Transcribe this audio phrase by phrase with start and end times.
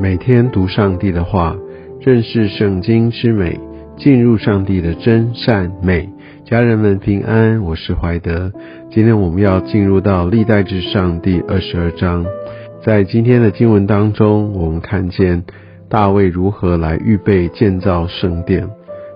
[0.00, 1.56] 每天读上帝的话，
[2.00, 3.58] 认识圣经之美，
[3.96, 6.08] 进入上帝的真善美。
[6.44, 8.52] 家人们平安，我是怀德。
[8.92, 12.24] 今天我们要进入到历代至上第二十二章。
[12.80, 15.42] 在今天的经文当中，我们看见
[15.88, 18.70] 大卫如何来预备建造圣殿。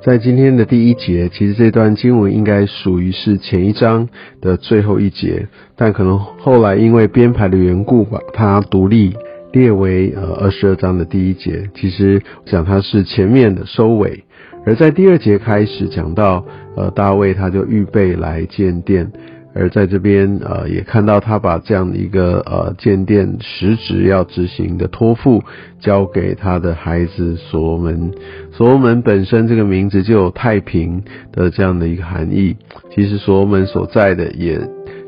[0.00, 4.08] 在今天的第一节，其实这段经文应该属于是前一章
[4.40, 9.16] 的最后一节，但可能后来因为编排的缘故，把它独立
[9.58, 11.68] 列为呃二十二章的第一节。
[11.74, 14.24] 其实讲它是前面的收尾，
[14.64, 16.44] 而在第二节开始讲到
[16.76, 19.10] 呃大卫他就预备来建殿。
[19.54, 25.42] 而在这边，呃，也看到他把这样的一个呃建殿实质要执行的托付
[25.80, 28.12] 交给他的孩子所罗门。
[28.52, 31.02] 所罗门本身这个名字就有太平
[31.32, 32.54] 的这样的一个含义。
[32.94, 34.60] 其实所罗门所在的也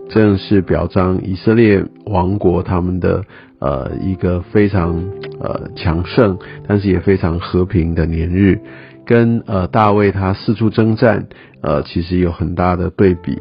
[0.09, 3.23] 正是表彰以色列王国他们的
[3.61, 5.01] 呃一个非常
[5.39, 8.59] 呃强盛，但是也非常和平的年日，
[9.07, 11.29] 跟呃大卫他四处征战，
[11.63, 13.39] 呃其实有很大的对比。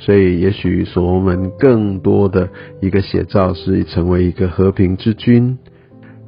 [0.00, 2.48] 所以，也许所罗门更多的
[2.80, 5.58] 一个写照是成为一个和平之君。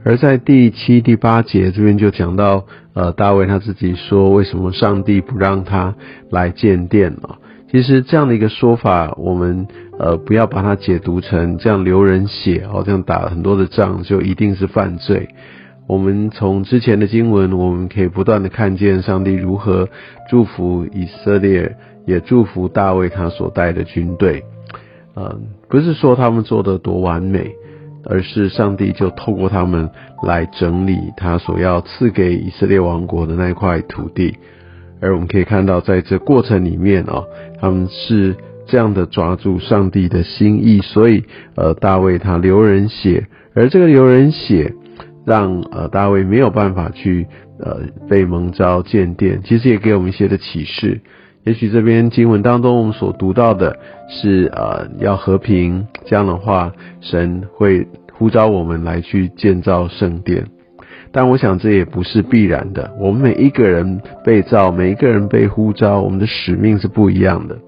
[0.04, 5.94] 而在第七、第八节这边就讲到，呃，大卫他自己说，为什么上帝不让他
[6.30, 7.38] 来建殿啊？
[7.70, 9.66] 其实这样的一个说法，我们
[9.98, 15.28] 呃不要把它解读成这样流人血哦，这样打很多的仗就一定是犯罪。
[15.86, 19.88] 我们从之前的经文，我们可以不断的看见上帝如何
[20.28, 21.76] 祝福以色列。
[22.06, 24.42] 也祝福大卫他所带的军队，
[25.14, 27.52] 嗯，不是说他们做的多完美，
[28.04, 29.90] 而是上帝就透过他们
[30.26, 34.38] 来整理他所要赐给以色列王国的那块土地。
[35.00, 37.22] 而我们可以看到，在这过程里面啊，
[37.60, 38.34] 他们是
[38.66, 41.24] 这样的抓住上帝的心意，所以
[41.56, 44.72] 呃，大卫他流人血，而这个流人血
[45.26, 47.26] 让呃大卫没有办法去
[47.58, 51.00] 呃被蒙召建殿，其实也给我们一些的启示。
[51.44, 53.78] 也许这边经文当中我们所读到的
[54.08, 60.46] 是，呃，要和平，这样的话，神会呼召我们来去建造圣殿。
[61.12, 62.92] 但我想这也不是必然的。
[62.98, 67.58] 我们每一个人被造，每一个人被呼召，我们的使命是不一样的。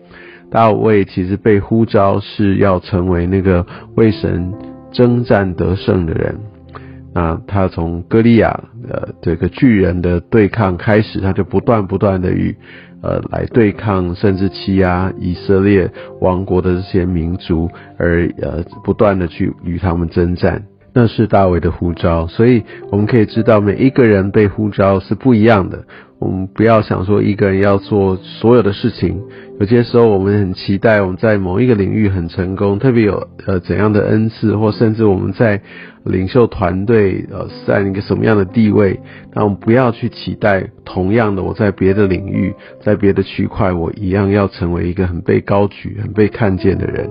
[0.51, 3.67] 大卫其实被呼召是要成为那个
[3.97, 4.53] 为神
[4.93, 6.39] 征战得胜的人。
[7.15, 12.57] 那他从歌利亚呃这个巨人的对抗开始，他就不断不断的与。
[13.05, 20.63] 呃，来对抗甚至欺压以色列王国的这些民族，而呃不断的去与他们征战，
[20.95, 22.27] 那是大卫的呼召。
[22.27, 25.85] 所以我们可以知道，每一个人被呼召是不一样的。
[26.19, 29.21] 我们不要想说一个人要做所有的事情。
[29.59, 35.61] 有些时候我们很期待我们在某一个领域很成功，特别有呃怎样的恩赐，或甚至我们在
[36.05, 39.01] 领袖团队呃在一个什么样的地位，
[39.35, 47.11] 那我们不要去期待同样的我在别的领域，在别的区块我一样要成为一个很被高举、很被看见的人。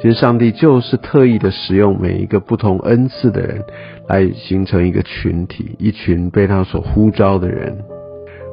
[0.00, 3.64] 其实上帝就是特意的使用每一个不同恩赐的人，
[4.08, 7.76] 来形成一个群体，一群被他所呼召的人。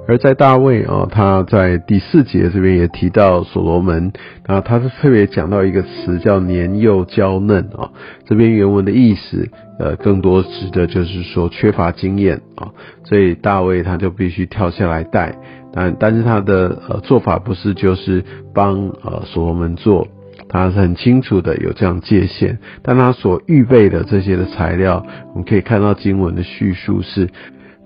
[0.07, 4.13] 而在大卫啊，他在第四节这边也提到所罗门，
[4.45, 7.89] 啊，他是特别讲到一个词叫年幼娇嫩啊，
[8.25, 9.47] 这边原文的意思，
[9.79, 12.69] 呃，更多指的就是说缺乏经验啊，
[13.03, 15.35] 所以大卫他就必须跳下来带，
[15.73, 18.23] 但但是他的呃做法不是就是
[18.53, 20.07] 帮呃所罗门做，
[20.50, 27.29] 他是很清楚的有这样界限，但他所预备的这些的材料，我们可以看到经文的叙述是。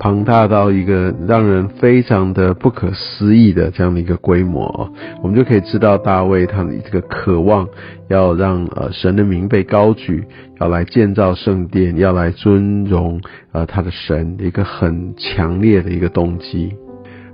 [0.01, 4.89] 庞大到一个让人非常的不可思议的这样的一个规模，
[5.21, 7.67] 我们就可以知道大卫他的这个渴望，
[8.07, 10.23] 要让呃神的名被高举，
[10.61, 13.19] 要来建造圣殿，要来尊荣
[13.51, 16.73] 呃他的神一个很强烈的一个动机。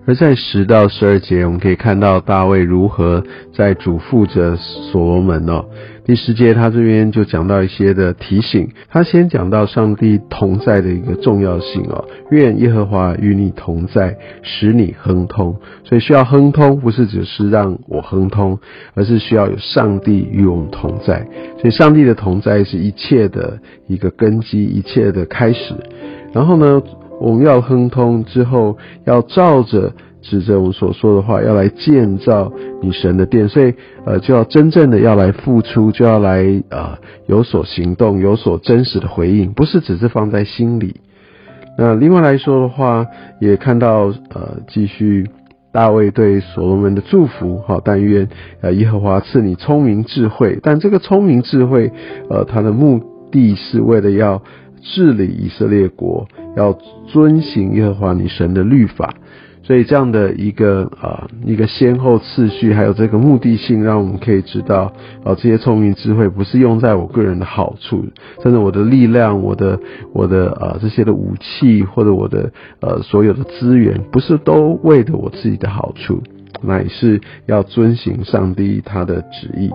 [0.07, 3.23] 而在十到十二节，我们可以看到大卫如何
[3.53, 5.65] 在嘱咐着所罗门哦。
[6.05, 12.05] 第十节他这边就讲到一些的提醒，他先讲到上帝同在的一个重要性哦。
[12.29, 15.55] 愿耶和华与你同在，使你亨通。
[15.83, 18.59] 所以需要亨通，不是只是让我亨通，
[18.93, 21.25] 而是需要有上帝与我们同在。
[21.59, 23.57] 所以上帝的同在是一切的
[23.87, 25.73] 一个根基，一切的开始。
[26.31, 26.83] 然后呢？
[27.19, 32.51] 我们要亨通之后，要照着指着我们所说的话，要来建造
[32.81, 33.73] 你神的殿，所以
[34.05, 36.97] 呃，就要真正的要来付出，就要来呃
[37.27, 41.01] 有所行动，有所真实的回应，不是只是放在心里。
[41.77, 43.05] 那另外来说的话，
[43.39, 45.29] 也看到呃，继续
[45.71, 48.27] 大卫对所罗门的祝福，好，但愿
[48.61, 51.91] 呃耶和华赐你聪明智慧，但这个聪明智慧，
[52.29, 54.41] 呃，它的目的是为了要
[54.85, 56.71] 治理以色列国，要
[57.07, 59.13] 遵行耶和华你神的律法。
[59.63, 64.93] 所以这样的一个啊一个先后次序，还有这个目的性，让我们可以知道
[65.23, 68.05] 啊这些聪明智慧不是用在我个人的好处，
[68.43, 69.79] 甚至我的力量、我的
[70.13, 76.21] 我的呃这些的武器或者我的呃所有的资源，不是都为了我自己的好处，
[76.61, 79.71] 乃是要遵行上帝他的旨意。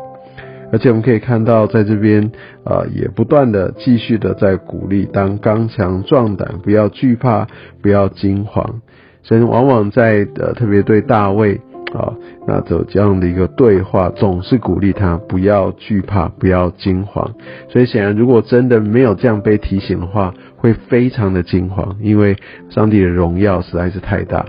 [0.72, 2.30] 而且我们可以看到，在这边
[2.64, 7.46] 啊也不断的继续的在鼓励，当刚强壮胆，不要惧怕，
[7.82, 8.80] 不要惊慌。
[9.22, 11.60] 神往往在呃特别对大卫
[11.92, 12.14] 啊，
[12.46, 17.34] 那走这样的一个对话，总是鼓励他不要惧怕，不要惊慌。
[17.68, 22.36] 所以显然，如果真的没有这样被提醒的话，会非常的惊慌，因为
[22.70, 24.46] 上帝的荣耀实在是太大。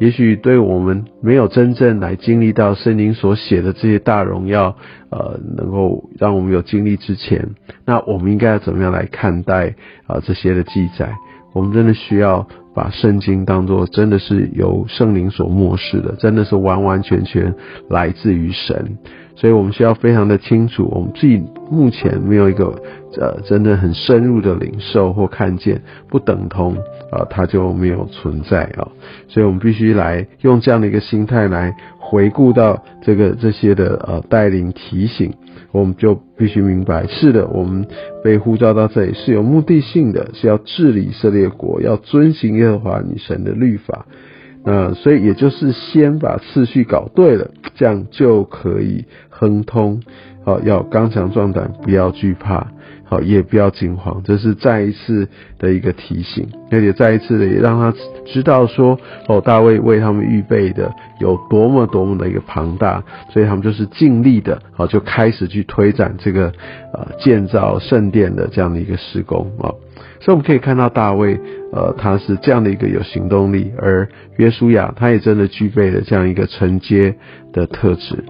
[0.00, 4.76] 也许对我们没有真正来经历到圣经所写的这些大荣耀，
[5.10, 7.50] 呃，能够让我们有经历之前，
[7.84, 9.76] 那我们应该要怎么样来看待
[10.06, 11.14] 啊这些的记载？
[11.52, 12.48] 我们真的需要。
[12.72, 17.52] 把圣经当作真的是由圣灵所漠视的，真的是完完全全
[17.88, 18.96] 来自于神，
[19.40, 22.66] 所以我们需要非常的清楚，我们自己目前没有一个
[23.18, 26.76] 呃真的很深入的领受或看见，不等同
[27.10, 28.86] 啊它就没有存在啊，
[29.28, 35.32] 所以我们必须来用这样的一个心态来回顾到这个这些的呃带领提醒。
[35.72, 37.86] 我们就必须明白，是的，我们
[38.24, 44.04] 被呼召到这里是有目的性的，是要治理以色列国，要遵行耶和华女神的律法。
[44.64, 50.02] 那所以也就是先把次序搞对了，这样就可以亨通。
[50.44, 52.66] 好，要刚强壮胆，不要惧怕。
[53.04, 55.26] 好，也不要惊慌，这是再一次
[55.58, 57.92] 的一个提醒，而且再一次的也让他
[58.24, 58.96] 知道说，
[59.26, 66.52] 哦，大卫为他们预备的有多么多么的一个庞大，所以他们就是尽力的，好，就开始去推展这个
[66.94, 69.74] 呃建造圣殿的这样的一个施工啊。
[70.20, 71.38] 所以我们可以看到大卫，
[71.72, 77.14] 呃，他是这样的一个有行动力，而约书亚他也真的具备了这样一个承接
[77.52, 78.24] 的特质。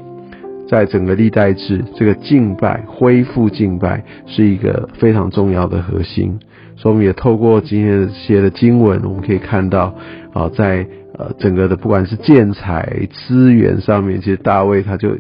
[0.69, 6.38] 在整个历代志，这个敬拜恢复敬拜是一个非常重要的核心。
[6.76, 9.94] 所以我们也透过今天这些的经文，我们可以看到，
[10.32, 10.87] 啊，在
[11.19, 15.19] 呃整个的不管是建材资源上面，其实大卫他就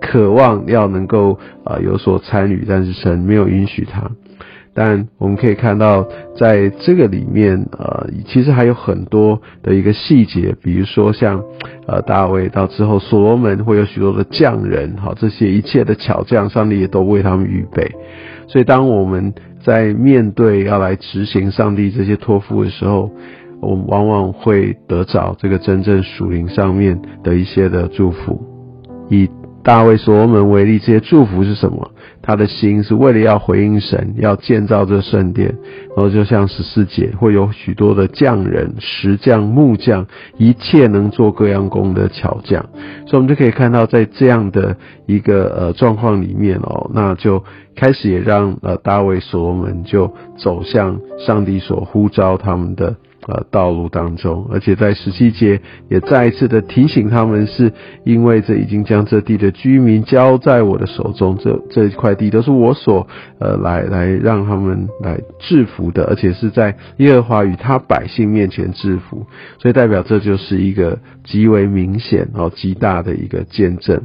[0.00, 4.10] 渴望要能够啊有所参与，但是神没有允许他。
[4.80, 11.42] 但我们可以看到，在这个里面，呃，其实还有很多的一个细节，比如说像，
[11.88, 17.90] 呃，大卫到之后，所罗门会有许多的匠人，哈，这些一切的巧匠，上帝也都为他们预备。
[18.46, 19.34] 所以，当我们
[19.64, 23.10] 在面对要来执行上帝这些托付的时候，
[23.60, 28.40] 我们往往会得着这个真正属灵上面的一些的祝福。
[29.10, 29.28] 以
[29.68, 31.90] 大卫、所罗门为例，这些祝福是什么？
[32.22, 35.54] 他的心是为了要回应神，要建造这圣殿，
[35.94, 40.06] 然后就像十四节，会有许多的匠人、石匠、木匠，
[40.38, 42.64] 一切能做各样工的巧匠。
[43.04, 44.74] 所以，我们就可以看到，在这样的
[45.04, 47.44] 一个呃状况里面哦，那就
[47.76, 52.96] 开始也让呃大卫、所罗门就走向上帝所呼召他们的。
[53.28, 55.60] 呃，道路当中，而且在十七节
[55.90, 57.70] 也再一次的提醒他们，是
[58.04, 63.06] 因为这已经将这地的居民交在我的手中，这这一块地都是我所
[63.38, 69.26] 呃来来让他们来制服的，而且是在耶和华与他百姓面前制服，
[69.58, 74.04] 所以代表这就是一个极为明显哦极大的一个见证。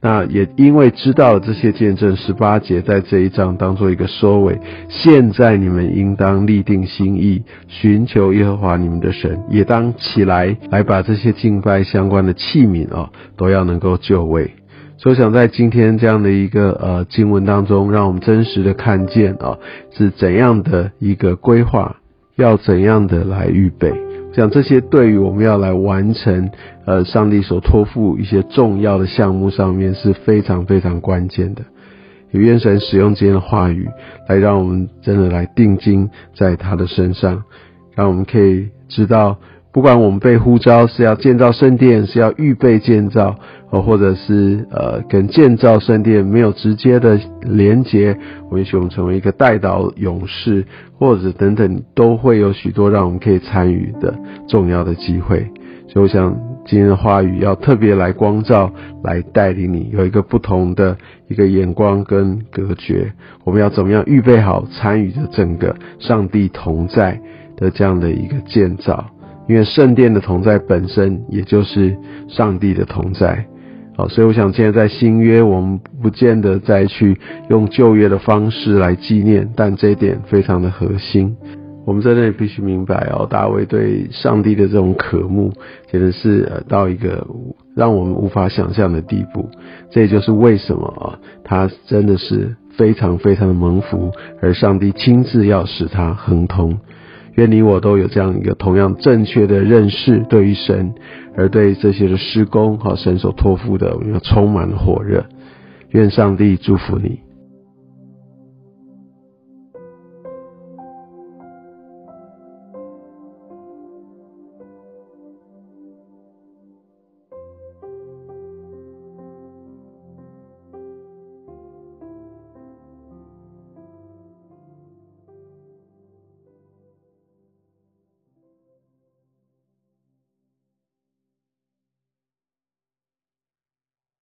[0.00, 4.60] 那也因为知道这些见证，十八节在这一章当做一个收尾。
[4.88, 14.52] 现在你们应当立定心意，寻求耶和华你们的神，也当起来来把这些敬拜相关的器皿啊，都要能够就位。
[14.98, 19.58] 所以想在今天这样的一个呃经文当中，让我们真实的看见啊，
[19.96, 21.96] 是怎样的一个规划，
[22.36, 23.92] 要怎样的来预备。
[24.38, 26.48] 讲这些对于我们要来完成，
[26.84, 31.62] 呃，上帝所托付一些重要的项目上面是非常非常关键的。
[32.30, 33.88] 有愿神使用今天的话语，
[34.28, 37.42] 来让我们真的来定睛在他的身上，
[37.96, 39.36] 让我们可以知道。
[39.70, 43.36] 不管我们被呼召是要建造圣殿，是要预备建造，
[43.70, 48.16] 哦，或者是呃跟建造圣殿没有直接的连结，
[48.56, 50.64] 也许我们成为一个代祷勇士，
[50.98, 55.46] 或者等等，都会有许多让我们可以参与的重要的机会。
[55.86, 58.72] 所以我想今天的话语要特别来光照，
[59.04, 60.96] 来带领你有一个不同的
[61.28, 63.12] 一个眼光跟隔绝。
[63.44, 67.20] 我们要怎么样预备好参与的整个上帝同在
[67.56, 69.06] 的这样的一个建造？
[69.48, 71.96] 因为圣殿的同在本身，也就是
[72.28, 73.46] 上帝的同在，
[73.96, 81.34] 好，所以我想现在在新约，我们不见得再去用旧约的方式来纪念，但这一点非常的核心。
[81.86, 85.50] 我们在这里必须明白哦，大卫对上帝的这种渴慕，
[85.90, 87.26] 简直是呃到一个
[87.74, 89.48] 让我们无法想象的地步。
[89.90, 94.12] 这也就是为什么啊，他真的是非常非常的蒙福，
[94.42, 96.78] 而上帝亲自要使他亨通。
[97.38, 100.92] 愿你我都有这样一个同样正确的认识，对于神，
[101.36, 105.24] 而对这些的施工和神所托付的，我们要充满火热。
[105.90, 107.27] 愿上帝祝福你。